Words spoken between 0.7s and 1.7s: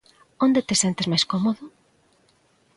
sentes máis cómodo?